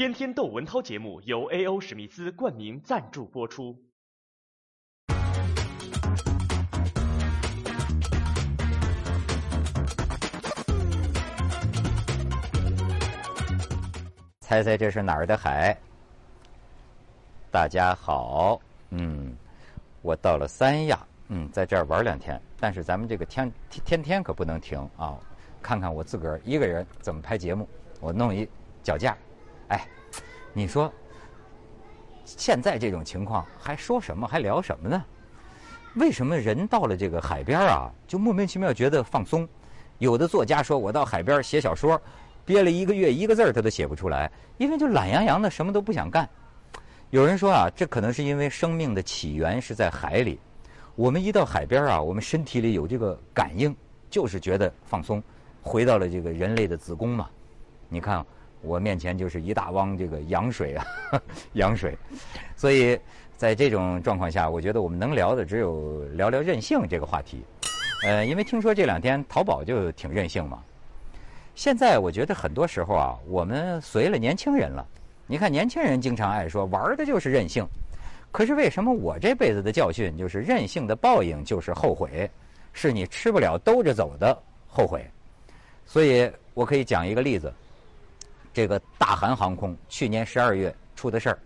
[0.00, 1.78] 天天窦文涛节目由 A.O.
[1.78, 3.76] 史密斯冠名赞助播出。
[14.40, 15.76] 猜猜这是哪儿的海？
[17.50, 18.58] 大家好，
[18.92, 19.36] 嗯，
[20.00, 20.98] 我到了三亚，
[21.28, 25.18] 嗯，在这儿玩两天，但是咱们这个天天天可不能停啊！
[25.60, 27.68] 看看我自个儿一个人怎么拍节目，
[28.00, 28.48] 我弄一
[28.82, 29.14] 脚架，
[29.70, 29.88] 哎，
[30.52, 30.92] 你说
[32.24, 35.04] 现在这种情况还说什么还聊什么呢？
[35.96, 39.48] 为什么人到了这个海边啊，就莫名其妙觉得放松？
[39.98, 42.00] 有的作家说我到海边写小说。
[42.42, 46.28] 憋了一个月，一个字儿他都写不出来，因为就懒洋洋的，什么都不想干。
[47.10, 50.40] 有人说啊，这可能是因为生命的起源是在海里。
[50.96, 53.76] 我们一到海边啊，我们身体里有这个感应，
[54.08, 55.22] 就是觉得放松，
[55.62, 57.28] 回到了这个人类的子宫嘛。
[57.88, 58.24] 你看
[58.62, 60.84] 我面前就是一大汪这个羊水啊，
[61.54, 61.96] 羊水。
[62.56, 62.98] 所以
[63.36, 67.44] 在这种状况下，我觉得我们能聊的只有聊聊任性这个话题。
[68.04, 70.62] 呃，因为听说这两天淘宝就挺任性嘛。
[71.54, 74.86] 现在我觉得很多时候啊，我们随了年轻人了。
[75.26, 77.66] 你看年轻人经常爱说玩的就是任性，
[78.32, 82.28] 可是为什么我这辈子的教训就是任性的报应就是后悔，
[82.72, 85.04] 是你吃不了兜着走的后悔。
[85.84, 87.52] 所以我可以讲一个例子，
[88.52, 91.38] 这个大韩航空去年十二月出的事儿，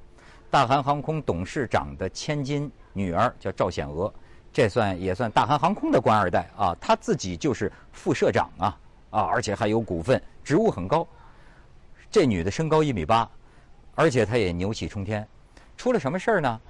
[0.50, 4.12] 大韩航空董事长的千金女儿叫赵显娥，
[4.52, 8.78] 这算也算大韩航空的官二代啊，她自己就是副社长啊。
[9.10, 11.06] 啊，而且还有股份，职务很高。
[12.10, 13.30] 这女的身高一米八，
[13.94, 15.24] 而且她也牛气冲天。
[15.76, 16.60] 出了什么事儿呢？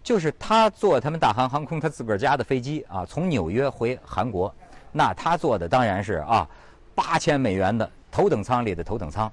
[0.00, 4.54] 就是她坐他们大韩航空她自个儿家的飞机啊，从纽约回韩国。
[4.92, 6.48] 那她坐的当然是啊，
[6.94, 9.28] 八千美元的头等舱里的头等舱。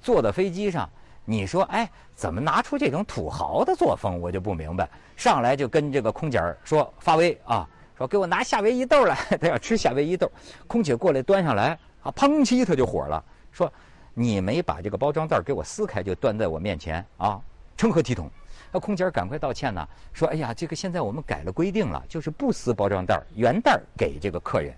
[0.00, 0.88] 坐到飞机上，
[1.24, 4.20] 你说哎，怎么拿出这种土豪的作风？
[4.20, 4.88] 我就不明白。
[5.16, 7.68] 上来就跟这个空姐说发威啊。
[7.98, 10.30] 说给我拿夏威夷豆来，他要吃夏威夷豆。
[10.66, 13.72] 空姐过来端上来，啊，砰叽他就火了，说
[14.12, 17.40] 你没把这个包装袋给我撕开就端在我面前啊，
[17.74, 18.30] 成何体统？
[18.70, 24.74] 那空姐赶快道歉呢，说哎呀，这个现在我们改了规定了，就是不撕包装袋，原袋给这个客人。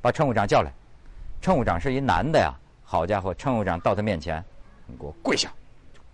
[0.00, 0.70] 把乘务长叫来，
[1.40, 2.54] 乘务长是一男的呀，
[2.90, 4.42] 好家伙，乘务长到他面前，
[4.86, 5.52] 你给我跪下，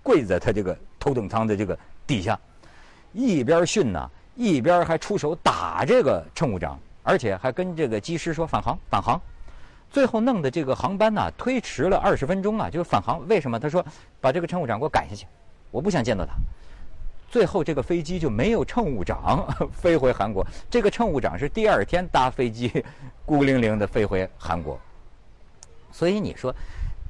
[0.03, 2.37] 跪在他这个头等舱的这个底下，
[3.12, 4.11] 一边训呢。
[4.35, 9.21] 一边还出手打这个乘务长，而且还跟这个机师说返航返航，
[9.89, 13.25] 最后弄的这个航班呢推迟了二十分钟啊，就是返航。
[13.29, 13.61] 为什么？
[13.61, 13.87] 他说
[14.21, 15.25] 把这个乘务长给我赶下去，
[15.71, 16.33] 我不想见到他。
[17.31, 22.84] 最后这个飞机就没有乘务长飞回韩国，这个乘务长是第二天搭飞机
[23.25, 24.77] 孤零零的飞回韩国。
[25.94, 26.53] 所以你说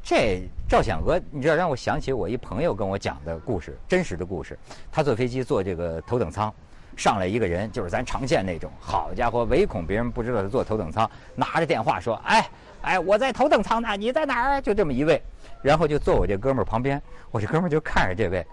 [0.03, 4.59] 这赵显娥，你知道让我想起我一朋友跟我讲的故事，真实的故事。
[4.93, 6.53] 他坐飞机坐这个头等舱。
[6.97, 12.49] 上来一个人，就是咱常见那种，好家伙，唯恐别人不知道他坐头等舱，拿着电话说：“哎，
[12.83, 15.21] 哎，我在头等舱呢，你在哪儿？”就这么一位，
[15.61, 17.03] 然后就坐我这哥们儿旁边，
[17.33, 18.47] 我这哥们儿就看着这位，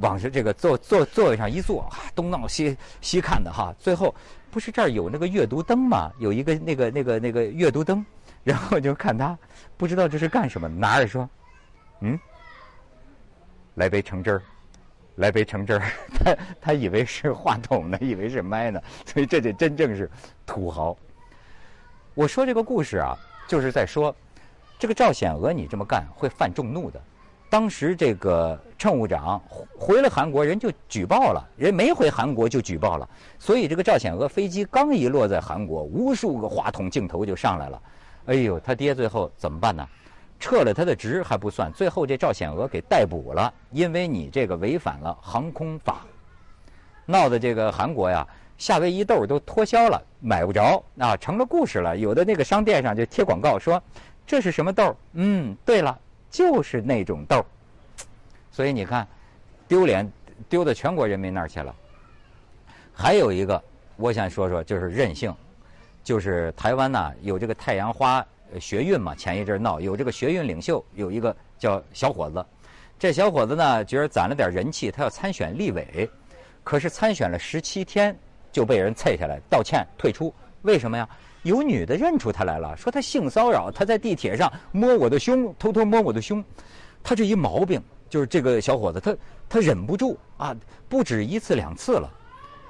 [0.00, 4.12] 往这这个坐坐座位上一坐，东闹西西看的哈，最后
[4.50, 6.10] 不是这儿有那个阅读灯吗？
[6.18, 8.04] 有一个那个那个那个阅读灯，
[8.44, 9.36] 然后就看他，
[9.76, 11.28] 不知道这是干什么，拿着说
[12.00, 12.16] ：“嗯，
[13.74, 14.42] 来杯橙汁儿。”
[15.18, 15.82] 来杯橙汁儿，
[16.12, 20.10] 他他以为是话筒呢，以为是麦呢，所以这就真正是
[20.44, 20.96] 土豪。
[22.14, 23.16] 我说这个故事啊，
[23.46, 24.12] 就是在说
[24.76, 27.00] 这个赵显娥，你这么干会犯众怒的。
[27.48, 29.40] 当时这个乘务长
[29.78, 33.08] 回了韩国，人就举报了，人没回韩国就举报了。
[33.38, 37.80] 所以这个赵显娥飞机刚一落在韩国，无数个话筒镜头就上来了。
[38.26, 39.86] 哎呦，他爹最后怎么办呢？
[40.40, 46.04] 撤了他的职还不算，最后这赵显娥给逮捕了，因为你这个违反了航空法，
[47.06, 48.26] 闹的这个韩国呀，
[48.58, 51.96] 夏威夷豆都脱销了，买不着啊，成了故事了。
[51.96, 53.82] 有的那个商店上就贴广告说，
[54.26, 54.94] 这是什么豆？
[55.12, 55.98] 嗯，对了，
[56.30, 57.44] 就是那种豆。
[58.50, 59.06] 所以你看，
[59.66, 60.10] 丢脸
[60.48, 61.74] 丢到全国人民那儿去了。
[62.92, 63.62] 还有一个，
[63.96, 65.34] 我想说说，就是任性，
[66.04, 68.24] 就是台湾呐，有这个太阳花。
[68.60, 72.44] 学运嘛，前一阵闹有这个学运领袖，有一个叫小伙子。
[72.96, 76.08] 这小伙子呢，觉得攒了点人气，他要参选立委。
[76.62, 78.16] 可是参选了十七天
[78.52, 80.32] 就被人踹下来，道歉退出。
[80.62, 81.08] 为什么呀？
[81.42, 86.44] 有女的认出他来了，说他性骚扰，他在地铁上摸我的胸，偷偷摸我的胸。
[87.02, 89.16] 他这一毛病就是这个小伙子，他
[89.48, 90.54] 他忍不住啊，
[90.88, 92.08] 不止一次两次了。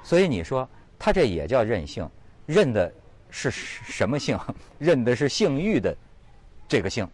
[0.01, 0.67] 所以你说
[0.97, 2.09] 他这也叫任性，
[2.47, 2.91] 认的。
[3.37, 4.39] 是什么姓？
[4.79, 5.95] 认的是姓玉的
[6.69, 7.05] 这个姓，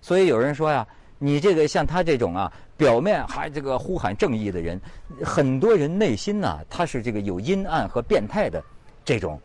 [0.00, 0.86] 所以有人说呀，
[1.18, 4.80] 你这个像他这种啊，表面还这个呼喊正义的人，
[5.22, 8.62] 很多人内心呢，他是这个有阴暗和变态的
[9.04, 9.38] 这种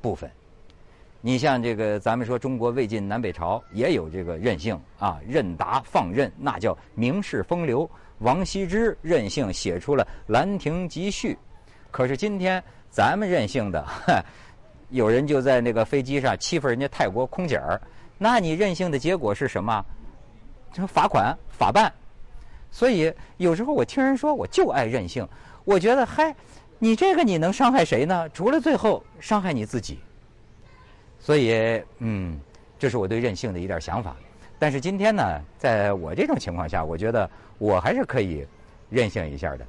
[0.00, 0.28] 部分。
[1.20, 7.88] 你像这个，咱们说中国魏晋南北朝也有这个任性啊，任达放任，那叫名士风流。
[8.18, 11.34] 王羲之任性写出了《兰亭集序》，
[11.90, 13.84] 可是今天咱们任性的，
[14.92, 17.80] 有人就在那个飞机上欺负人家泰国空姐儿，
[18.18, 19.84] 那你任性的结果是什么？
[20.72, 21.92] 这罚款、法办。
[22.70, 25.26] 所以有时候我听人说，我就爱任性，
[25.64, 26.34] 我觉得嗨，
[26.78, 28.28] 你这个你能伤害谁呢？
[28.30, 29.98] 除了最后伤害你自己。
[31.18, 32.40] 所以，嗯，
[32.78, 34.16] 这是我对任性的一点想法。
[34.58, 37.28] 但是今天呢，在我这种情况下，我觉得
[37.58, 38.46] 我还是可以
[38.90, 39.66] 任性一下的。